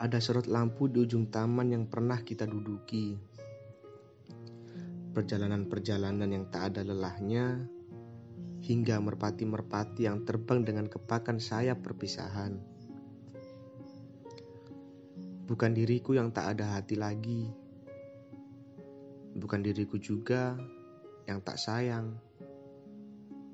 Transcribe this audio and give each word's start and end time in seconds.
ada 0.00 0.16
sorot 0.16 0.48
lampu 0.48 0.88
di 0.88 1.04
ujung 1.04 1.28
taman 1.28 1.76
yang 1.76 1.84
pernah 1.84 2.24
kita 2.24 2.48
duduki. 2.48 3.20
Perjalanan-perjalanan 5.12 6.32
yang 6.32 6.48
tak 6.48 6.72
ada 6.72 6.88
lelahnya, 6.88 7.60
hingga 8.64 8.96
merpati-merpati 8.96 10.08
yang 10.08 10.24
terbang 10.24 10.64
dengan 10.64 10.88
kepakan 10.88 11.36
sayap 11.36 11.84
perpisahan. 11.84 12.56
Bukan 15.44 15.76
diriku 15.76 16.16
yang 16.16 16.32
tak 16.32 16.56
ada 16.56 16.80
hati 16.80 16.96
lagi. 16.96 17.52
Bukan 19.36 19.60
diriku 19.60 20.00
juga 20.00 20.56
yang 21.28 21.44
tak 21.44 21.60
sayang. 21.60 22.16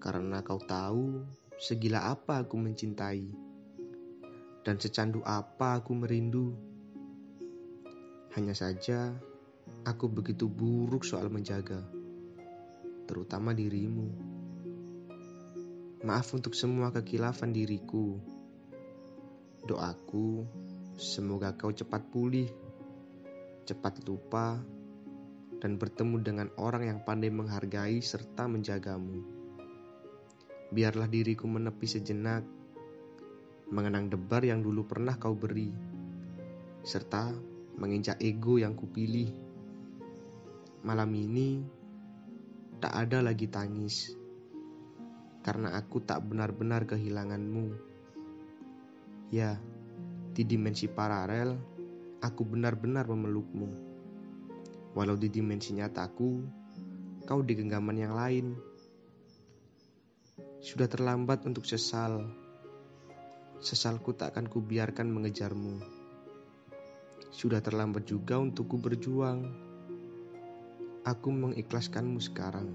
Karena 0.00 0.40
kau 0.40 0.56
tahu 0.56 1.20
segila 1.60 2.08
apa 2.08 2.48
aku 2.48 2.56
mencintai 2.56 3.49
dan 4.60 4.76
secandu 4.76 5.24
apa 5.24 5.80
aku 5.80 5.96
merindu. 5.96 6.52
Hanya 8.36 8.54
saja, 8.54 9.10
aku 9.82 10.06
begitu 10.06 10.46
buruk 10.46 11.02
soal 11.02 11.32
menjaga, 11.32 11.82
terutama 13.08 13.56
dirimu. 13.56 14.08
Maaf 16.00 16.32
untuk 16.32 16.56
semua 16.56 16.92
kekilafan 16.92 17.52
diriku. 17.52 18.16
Doaku, 19.66 20.48
semoga 20.96 21.52
kau 21.52 21.74
cepat 21.74 22.08
pulih, 22.08 22.48
cepat 23.68 24.00
lupa, 24.08 24.56
dan 25.60 25.76
bertemu 25.76 26.16
dengan 26.24 26.48
orang 26.56 26.88
yang 26.88 26.98
pandai 27.04 27.28
menghargai 27.28 28.00
serta 28.00 28.48
menjagamu. 28.48 29.20
Biarlah 30.72 31.10
diriku 31.10 31.44
menepi 31.44 31.84
sejenak 31.84 32.46
mengenang 33.70 34.10
debar 34.10 34.42
yang 34.42 34.60
dulu 34.66 34.82
pernah 34.82 35.14
kau 35.14 35.38
beri, 35.38 35.70
serta 36.82 37.30
menginjak 37.78 38.18
ego 38.18 38.58
yang 38.58 38.74
kupilih. 38.74 39.30
Malam 40.82 41.10
ini 41.14 41.62
tak 42.82 42.92
ada 43.06 43.22
lagi 43.22 43.46
tangis, 43.46 44.10
karena 45.46 45.78
aku 45.78 46.02
tak 46.02 46.26
benar-benar 46.26 46.82
kehilanganmu. 46.84 47.70
Ya, 49.30 49.62
di 50.34 50.42
dimensi 50.42 50.90
paralel, 50.90 51.54
aku 52.18 52.42
benar-benar 52.42 53.06
memelukmu. 53.06 53.70
Walau 54.98 55.14
di 55.14 55.30
dimensi 55.30 55.70
nyataku, 55.78 56.42
kau 57.22 57.40
di 57.46 57.54
genggaman 57.54 57.94
yang 57.94 58.18
lain. 58.18 58.58
Sudah 60.58 60.90
terlambat 60.90 61.46
untuk 61.46 61.62
sesal 61.62 62.26
sesalku 63.60 64.16
tak 64.16 64.32
akan 64.34 64.48
kubiarkan 64.48 65.12
mengejarmu. 65.12 65.84
Sudah 67.28 67.60
terlambat 67.60 68.08
juga 68.08 68.40
untukku 68.40 68.80
berjuang. 68.80 69.44
Aku 71.04 71.28
mengikhlaskanmu 71.32 72.20
sekarang. 72.20 72.68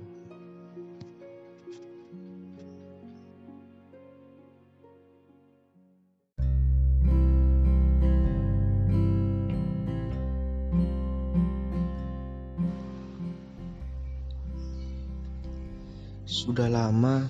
Sudah 16.25 16.70
lama 16.70 17.25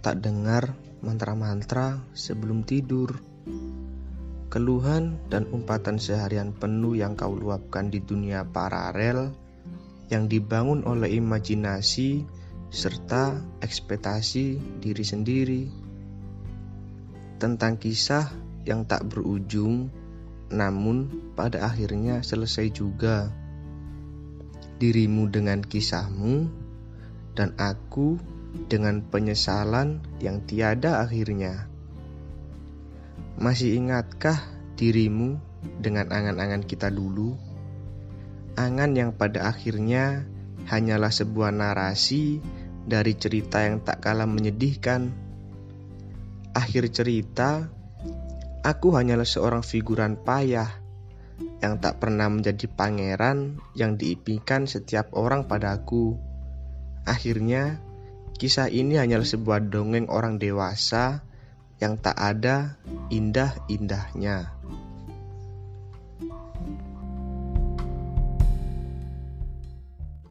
tak 0.00 0.24
dengar 0.24 0.87
mantra-mantra 1.02 2.02
sebelum 2.14 2.66
tidur. 2.66 3.14
Keluhan 4.48 5.20
dan 5.28 5.44
umpatan 5.52 6.00
seharian 6.00 6.56
penuh 6.56 6.96
yang 6.96 7.14
kau 7.14 7.36
luapkan 7.36 7.92
di 7.92 8.00
dunia 8.00 8.48
paralel 8.48 9.30
yang 10.08 10.24
dibangun 10.24 10.88
oleh 10.88 11.20
imajinasi 11.20 12.24
serta 12.72 13.36
ekspektasi 13.60 14.60
diri 14.80 15.04
sendiri 15.04 15.62
tentang 17.40 17.76
kisah 17.76 18.28
yang 18.64 18.84
tak 18.84 19.08
berujung 19.08 19.88
namun 20.48 21.32
pada 21.36 21.68
akhirnya 21.68 22.24
selesai 22.24 22.72
juga 22.72 23.28
dirimu 24.80 25.28
dengan 25.28 25.60
kisahmu 25.60 26.48
dan 27.36 27.52
aku 27.60 28.16
dengan 28.68 29.04
penyesalan 29.04 30.00
yang 30.20 30.44
tiada 30.44 31.04
akhirnya. 31.04 31.68
Masih 33.38 33.78
ingatkah 33.78 34.40
dirimu 34.74 35.38
dengan 35.78 36.10
angan-angan 36.10 36.66
kita 36.66 36.90
dulu? 36.90 37.38
Angan 38.58 38.92
yang 38.98 39.10
pada 39.14 39.46
akhirnya 39.46 40.26
hanyalah 40.66 41.14
sebuah 41.14 41.54
narasi 41.54 42.42
dari 42.88 43.14
cerita 43.14 43.62
yang 43.62 43.84
tak 43.84 44.02
kalah 44.02 44.26
menyedihkan. 44.26 45.14
Akhir 46.56 46.90
cerita, 46.90 47.70
aku 48.66 48.96
hanyalah 48.96 49.28
seorang 49.28 49.62
figuran 49.62 50.18
payah 50.18 50.68
yang 51.62 51.78
tak 51.78 52.02
pernah 52.02 52.26
menjadi 52.26 52.66
pangeran 52.66 53.62
yang 53.78 53.94
diimpikan 53.94 54.66
setiap 54.66 55.14
orang 55.14 55.46
padaku. 55.46 56.18
Akhirnya, 57.06 57.78
Kisah 58.38 58.70
ini 58.70 58.94
hanyalah 58.94 59.26
sebuah 59.26 59.66
dongeng 59.66 60.06
orang 60.06 60.38
dewasa 60.38 61.26
yang 61.82 61.98
tak 61.98 62.14
ada 62.14 62.78
indah-indahnya. 63.10 64.54